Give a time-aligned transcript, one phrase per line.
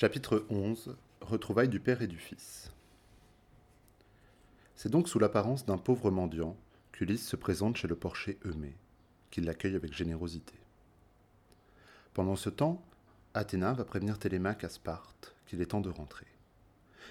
[0.00, 2.72] Chapitre 11 Retrouvailles du Père et du Fils.
[4.74, 6.56] C'est donc sous l'apparence d'un pauvre mendiant
[6.92, 8.78] qu'Ulysse se présente chez le porcher Eumée,
[9.30, 10.54] qui l'accueille avec générosité.
[12.14, 12.82] Pendant ce temps,
[13.34, 16.24] Athéna va prévenir Télémaque à Sparte qu'il est temps de rentrer.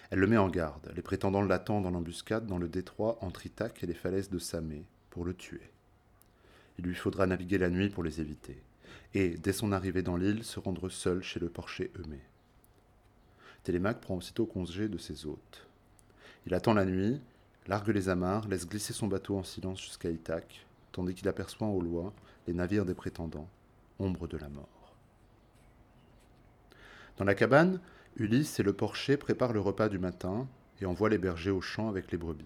[0.10, 3.84] Elle le met en garde, les prétendants l'attendent en embuscade dans le détroit entre Ithaque
[3.84, 5.70] et les falaises de Samé pour le tuer.
[6.80, 8.64] Il lui faudra naviguer la nuit pour les éviter,
[9.14, 12.26] et, dès son arrivée dans l'île, se rendre seul chez le porcher Eumée.
[13.64, 15.68] Télémaque prend aussitôt congé de ses hôtes.
[16.46, 17.22] Il attend la nuit,
[17.68, 21.82] largue les amarres, laisse glisser son bateau en silence jusqu'à Ithaque, tandis qu'il aperçoit au
[21.82, 22.14] loin
[22.48, 23.50] les navires des prétendants,
[24.00, 24.96] ombre de la mort.
[27.18, 27.80] Dans la cabane,
[28.16, 30.48] Ulysse et le porcher préparent le repas du matin
[30.82, 32.46] et envoient les bergers au champ avec les brebis.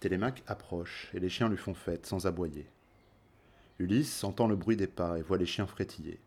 [0.00, 2.66] Télémaque approche et les chiens lui font fête sans aboyer.
[3.78, 6.18] Ulysse entend le bruit des pas et voit les chiens frétiller.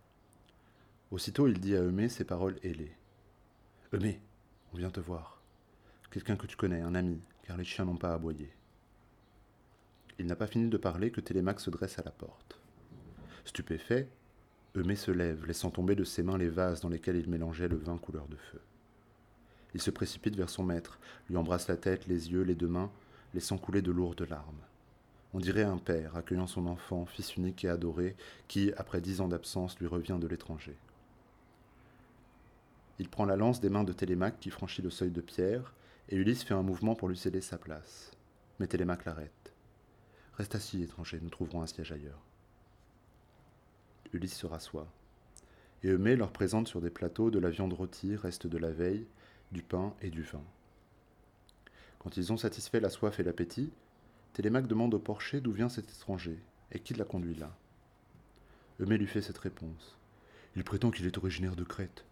[1.11, 2.95] Aussitôt il dit à Eumée ces paroles ailées.
[3.93, 4.19] Eumée,
[4.73, 5.39] on vient te voir.
[6.09, 8.51] Quelqu'un que tu connais, un ami, car les chiens n'ont pas aboyé.
[10.17, 12.57] Il n'a pas fini de parler que Télémaque se dresse à la porte.
[13.45, 14.09] Stupéfait,
[14.75, 17.77] Eumée se lève, laissant tomber de ses mains les vases dans lesquels il mélangeait le
[17.77, 18.59] vin couleur de feu.
[19.75, 20.97] Il se précipite vers son maître,
[21.29, 22.89] lui embrasse la tête, les yeux, les deux mains,
[23.35, 24.63] laissant couler de lourdes larmes.
[25.35, 28.15] On dirait un père accueillant son enfant, fils unique et adoré,
[28.47, 30.75] qui, après dix ans d'absence, lui revient de l'étranger.
[32.99, 35.73] Il prend la lance des mains de Télémaque qui franchit le seuil de pierre,
[36.09, 38.11] et Ulysse fait un mouvement pour lui céder sa place.
[38.59, 39.53] Mais Télémaque l'arrête.
[40.37, 42.21] Reste assis, étranger, nous trouverons un siège ailleurs.
[44.13, 44.87] Ulysse se rassoit.
[45.83, 49.07] Et Eumée leur présente sur des plateaux de la viande rôtie, reste de la veille,
[49.51, 50.43] du pain et du vin.
[51.99, 53.71] Quand ils ont satisfait la soif et l'appétit,
[54.33, 56.39] Télémaque demande au porcher d'où vient cet étranger
[56.71, 57.55] et qui l'a conduit là.
[58.79, 59.97] Eumée lui fait cette réponse.
[60.55, 62.05] Il prétend qu'il est originaire de Crète,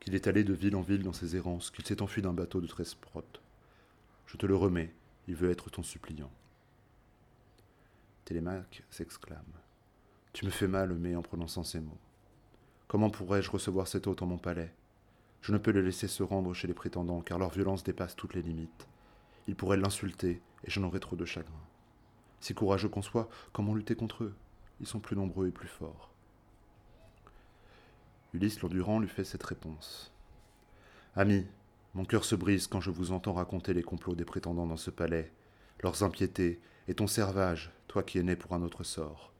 [0.00, 2.60] qu'il est allé de ville en ville dans ses errances, qu'il s'est enfui d'un bateau
[2.60, 3.40] de Thesprote.
[4.26, 4.94] Je te le remets,
[5.28, 6.30] il veut être ton suppliant.
[8.24, 9.42] Télémaque s'exclame.
[10.32, 11.98] Tu me fais mal, mais en prononçant ces mots.
[12.88, 14.72] Comment pourrais-je recevoir cet hôte en mon palais?
[15.42, 18.34] Je ne peux le laisser se rendre chez les prétendants, car leur violence dépasse toutes
[18.34, 18.88] les limites.
[19.46, 21.52] Il pourrait l'insulter, et j'en aurais trop de chagrin.
[22.40, 24.34] Si courageux qu'on soit, comment lutter contre eux?
[24.80, 26.09] Ils sont plus nombreux et plus forts.
[28.32, 30.12] Ulysse l'endurant lui fait cette réponse.
[31.16, 31.46] Ami,
[31.94, 34.90] mon cœur se brise quand je vous entends raconter les complots des prétendants dans ce
[34.90, 35.32] palais,
[35.82, 39.32] leurs impiétés, et ton servage, toi qui es né pour un autre sort.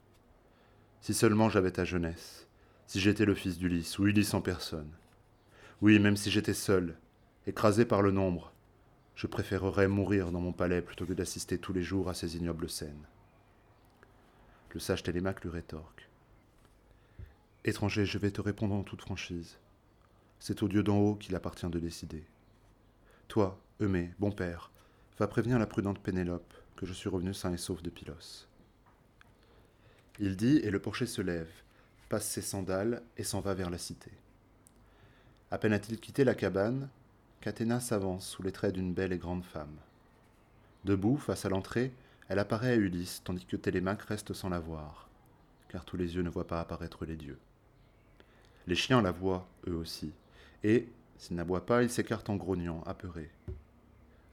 [1.01, 2.49] Si seulement j'avais ta jeunesse,
[2.87, 4.91] si j'étais le fils d'Ulysse, ou Ulysse en personne.
[5.81, 6.97] Oui, même si j'étais seul,
[7.47, 8.53] écrasé par le nombre,
[9.15, 12.69] je préférerais mourir dans mon palais plutôt que d'assister tous les jours à ces ignobles
[12.69, 13.07] scènes.
[14.75, 16.09] Le sage Télémaque lui rétorque.
[17.66, 19.59] Étranger, je vais te répondre en toute franchise.
[20.38, 22.25] C'est au Dieu d'en haut qu'il appartient de décider.
[23.28, 24.71] Toi, Eumée, bon père,
[25.19, 28.48] va prévenir la prudente Pénélope que je suis revenu sain et sauf de Pylos.
[30.19, 31.50] Il dit, et le porcher se lève,
[32.09, 34.10] passe ses sandales et s'en va vers la cité.
[35.50, 36.88] À peine a-t-il quitté la cabane,
[37.42, 39.77] qu'Athéna s'avance sous les traits d'une belle et grande femme.
[40.87, 41.92] Debout, face à l'entrée,
[42.31, 45.09] elle apparaît à Ulysse, tandis que Télémaque reste sans la voir,
[45.71, 47.39] car tous les yeux ne voient pas apparaître les dieux.
[48.67, 50.13] Les chiens la voient, eux aussi,
[50.65, 53.31] et, s'ils n'aboient pas, ils s'écartent en grognant, apeurés.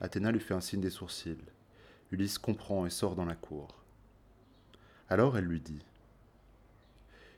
[0.01, 1.37] Athéna lui fait un signe des sourcils.
[2.11, 3.67] Ulysse comprend et sort dans la cour.
[5.09, 5.81] Alors elle lui dit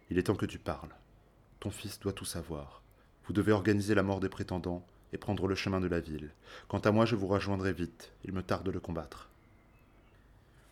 [0.10, 0.96] Il est temps que tu parles.
[1.60, 2.82] Ton fils doit tout savoir.
[3.26, 6.32] Vous devez organiser la mort des prétendants et prendre le chemin de la ville.
[6.68, 8.12] Quant à moi, je vous rejoindrai vite.
[8.24, 9.30] Il me tarde de le combattre.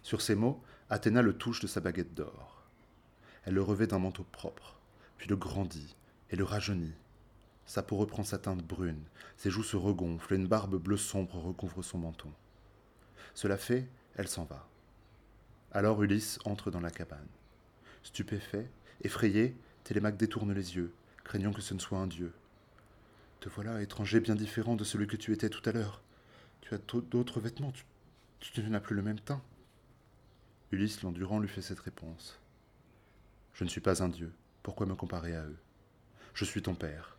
[0.03, 2.66] Sur ces mots, Athéna le touche de sa baguette d'or.
[3.47, 4.75] Elle le revêt d'un manteau propre,
[5.17, 5.95] puis le grandit
[6.31, 6.91] et le rajeunit.
[7.65, 9.01] Sa peau reprend sa teinte brune,
[9.37, 12.29] ses joues se regonflent et une barbe bleu sombre recouvre son menton.
[13.35, 13.87] Cela fait,
[14.17, 14.67] elle s'en va.
[15.71, 17.29] Alors Ulysse entre dans la cabane.
[18.03, 18.69] Stupéfait,
[19.03, 20.93] effrayé, Télémaque détourne les yeux,
[21.23, 22.33] craignant que ce ne soit un dieu.
[23.39, 26.01] Te voilà, étranger bien différent de celui que tu étais tout à l'heure.
[26.59, 27.85] Tu as d'autres vêtements, tu,
[28.41, 29.41] tu n'as plus le même teint.
[30.73, 32.41] Ulysse l'endurant lui fait cette réponse.
[33.57, 34.31] Je ne suis pas un dieu,
[34.61, 35.57] pourquoi me comparer à eux?
[36.35, 37.17] Je suis ton père,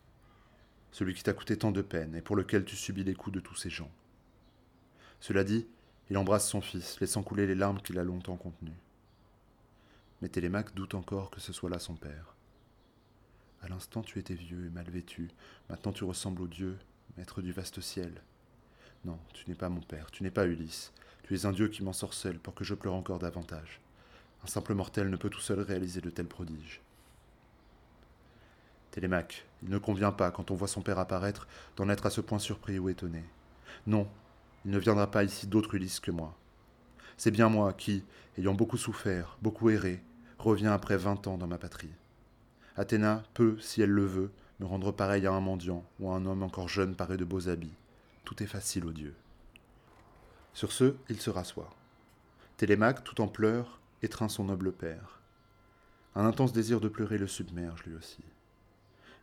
[0.92, 3.40] celui qui t'a coûté tant de peine et pour lequel tu subis les coups de
[3.40, 3.90] tous ces gens.
[5.18, 5.66] Cela dit,
[6.10, 8.78] il embrasse son fils, laissant couler les larmes qu'il a longtemps contenues.
[10.22, 12.36] Mais Télémaque doute encore que ce soit là son père.
[13.60, 15.32] À l'instant tu étais vieux et mal vêtu,
[15.68, 16.78] maintenant tu ressembles au Dieu,
[17.16, 18.22] maître du vaste ciel.
[19.04, 20.92] Non, tu n'es pas mon père, tu n'es pas Ulysse,
[21.24, 23.80] tu es un Dieu qui m'ensorcelle pour que je pleure encore davantage.
[24.44, 26.80] Un simple mortel ne peut tout seul réaliser de tels prodiges.
[28.90, 31.46] Télémaque, il ne convient pas, quand on voit son père apparaître,
[31.76, 33.24] d'en être à ce point surpris ou étonné.
[33.86, 34.08] Non,
[34.64, 36.34] il ne viendra pas ici d'autre Ulysse que moi.
[37.16, 38.04] C'est bien moi qui,
[38.38, 40.02] ayant beaucoup souffert, beaucoup erré,
[40.38, 41.92] reviens après vingt ans dans ma patrie.
[42.76, 44.30] Athéna peut, si elle le veut,
[44.60, 47.48] me rendre pareil à un mendiant ou à un homme encore jeune paré de beaux
[47.48, 47.74] habits.
[48.24, 49.14] Tout est facile aux dieux.
[50.54, 51.70] Sur ce, il se rassoit.
[52.56, 55.20] Télémaque, tout en pleurs, étreint son noble père.
[56.14, 58.24] Un intense désir de pleurer le submerge lui aussi.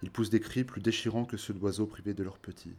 [0.02, 2.76] Il pousse des cris plus déchirants que ceux d'oiseaux privés de leurs petits.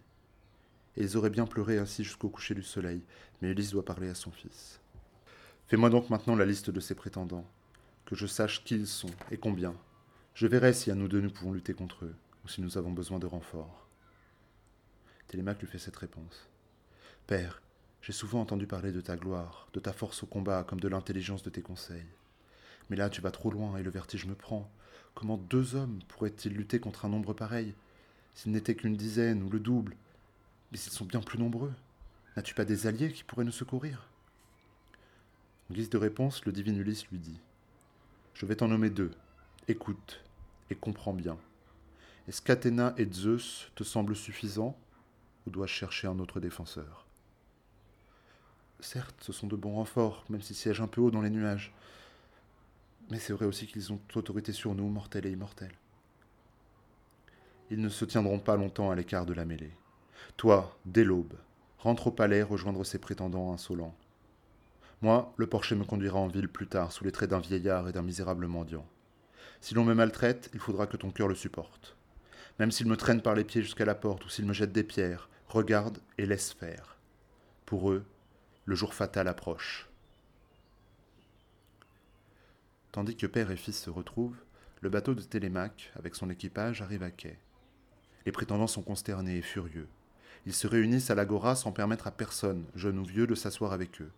[0.97, 3.03] Et ils auraient bien pleuré ainsi jusqu'au coucher du soleil,
[3.41, 4.81] mais Ulysse doit parler à son fils.
[5.67, 7.47] Fais-moi donc maintenant la liste de ses prétendants,
[8.05, 9.75] que je sache qui ils sont et combien.
[10.35, 12.15] Je verrai si à nous deux nous pouvons lutter contre eux,
[12.45, 13.89] ou si nous avons besoin de renforts.
[15.27, 16.49] Télémaque lui fait cette réponse.
[17.27, 17.61] Père,
[18.07, 21.43] j'ai souvent entendu parler de ta gloire, de ta force au combat, comme de l'intelligence
[21.43, 22.07] de tes conseils.
[22.89, 24.71] Mais là, tu vas trop loin et le vertige me prend.
[25.17, 27.75] Comment deux hommes pourraient-ils lutter contre un nombre pareil?
[28.33, 29.97] S'ils n'étaient qu'une dizaine ou le double
[30.71, 31.73] Mais s'ils sont bien plus nombreux,
[32.37, 34.09] n'as-tu pas des alliés qui pourraient nous secourir?
[35.69, 37.41] En guise de réponse, le divin Ulysse lui dit
[38.35, 39.11] Je vais t'en nommer deux.
[39.67, 40.23] Écoute
[40.71, 41.39] et comprends bien.
[42.29, 44.79] Est-ce qu'Athéna et Zeus te semblent suffisants
[45.45, 47.06] ou dois-je chercher un autre défenseur?
[48.81, 51.73] Certes, ce sont de bons renforts, même s'ils siègent un peu haut dans les nuages.
[53.11, 55.75] Mais c'est vrai aussi qu'ils ont autorité sur nous, mortels et immortels.
[57.71, 59.73] Ils ne se tiendront pas longtemps à l'écart de la mêlée.
[60.37, 61.35] Toi, dès l'aube,
[61.79, 63.95] rentre au palais rejoindre ses prétendants insolents.
[65.03, 67.93] Moi, le porcher me conduira en ville plus tard, sous les traits d'un vieillard et
[67.93, 68.87] d'un misérable mendiant.
[69.61, 71.97] Si l'on me maltraite, il faudra que ton cœur le supporte.
[72.59, 74.85] Même s'il me traîne par les pieds jusqu'à la porte ou s'il me jette des
[74.85, 76.97] pierres, regarde et laisse faire.
[77.67, 78.05] Pour eux,
[78.67, 79.89] le jour fatal approche.
[82.91, 84.37] Tandis que père et fils se retrouvent,
[84.81, 87.39] le bateau de Télémaque, avec son équipage, arrive à quai.
[88.27, 89.87] Les prétendants sont consternés et furieux.
[90.47, 94.01] Ils se réunissent à l'agora sans permettre à personne, jeune ou vieux, de s'asseoir avec
[94.01, 94.11] eux.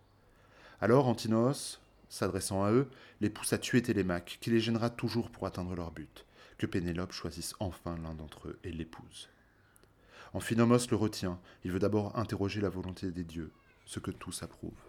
[0.80, 1.78] Alors Antinoos,
[2.08, 2.88] s'adressant à eux,
[3.20, 6.24] les pousse à tuer Télémaque, qui les gênera toujours pour atteindre leur but,
[6.56, 9.28] que Pénélope choisisse enfin l'un d'entre eux et l'épouse.
[10.32, 13.50] Amphinomos le retient, il veut d'abord interroger la volonté des dieux,
[13.88, 14.85] ce que tous approuvent.